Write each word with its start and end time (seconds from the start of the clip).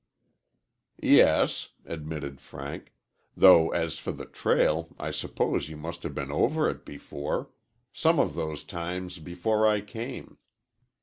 "Yes," 0.99 1.69
admitted 1.85 2.41
Frank; 2.41 2.91
"though 3.37 3.69
as 3.69 3.99
for 3.99 4.11
the 4.11 4.25
trail, 4.25 4.89
I 4.97 5.11
suppose 5.11 5.69
you 5.69 5.77
must 5.77 6.01
have 6.01 6.15
been 6.15 6.31
over 6.31 6.67
it 6.67 6.83
before 6.85 7.51
some 7.93 8.17
of 8.17 8.33
those 8.33 8.63
times 8.63 9.19
before 9.19 9.67
I 9.67 9.79
came." 9.81 10.39